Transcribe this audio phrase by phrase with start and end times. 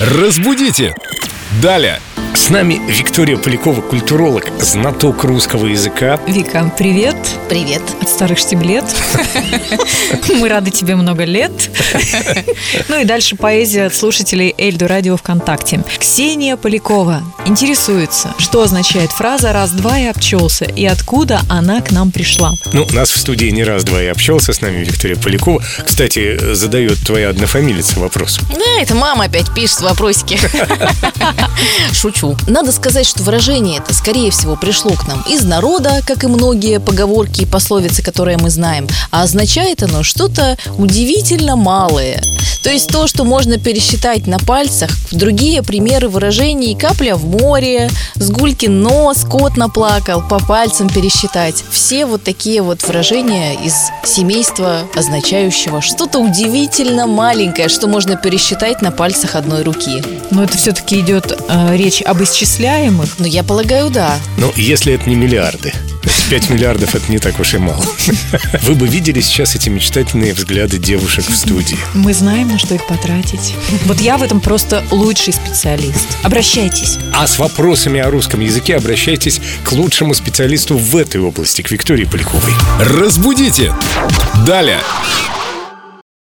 [0.00, 0.94] Разбудите!
[1.60, 2.00] Далее!
[2.34, 6.18] С нами Виктория Полякова, культуролог, знаток русского языка.
[6.26, 7.16] Вика, привет.
[7.48, 7.82] Привет.
[8.00, 8.84] От старых штиблет.
[10.28, 11.50] Мы рады тебе много лет.
[12.88, 15.82] Ну и дальше поэзия от слушателей Эльду Радио ВКонтакте.
[15.98, 22.52] Ксения Полякова интересуется, что означает фраза «раз-два и обчелся» и откуда она к нам пришла.
[22.72, 25.62] Ну, нас в студии не раз-два и общался с нами Виктория Полякова.
[25.84, 28.38] Кстати, задает твоя однофамилица вопрос.
[28.50, 30.38] Да, это мама опять пишет вопросики.
[31.92, 32.19] Шучу.
[32.46, 36.80] Надо сказать, что выражение это, скорее всего, пришло к нам из народа, как и многие
[36.80, 38.88] поговорки и пословицы, которые мы знаем.
[39.10, 42.22] А означает оно что-то удивительно малое.
[42.62, 44.90] То есть то, что можно пересчитать на пальцах.
[45.12, 51.64] Другие примеры выражений «капля в море», «сгулькин нос», «кот наплакал», «по пальцам пересчитать».
[51.70, 58.90] Все вот такие вот выражения из семейства, означающего что-то удивительно маленькое, что можно пересчитать на
[58.90, 60.02] пальцах одной руки.
[60.30, 63.08] Но это все-таки идет э, речь об исчисляемых.
[63.18, 64.18] Ну, я полагаю, да.
[64.36, 65.72] Ну, если это не миллиарды.
[66.28, 67.84] 5 миллиардов это не так уж и мало.
[68.62, 71.78] Вы бы видели сейчас эти мечтательные взгляды девушек в студии.
[71.94, 73.54] Мы знаем, на что их потратить.
[73.84, 76.06] Вот я в этом просто лучший специалист.
[76.24, 76.98] Обращайтесь.
[77.14, 82.06] А с вопросами о русском языке обращайтесь к лучшему специалисту в этой области, к Виктории
[82.06, 82.52] Поляковой.
[82.80, 83.72] Разбудите!
[84.46, 84.80] Далее!